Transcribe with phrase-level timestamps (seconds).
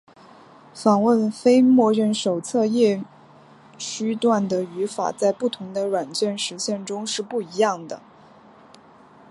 [0.73, 3.03] 访问非默认手册页
[3.77, 8.01] 区段的语法在不同的软件实现中是不一样的。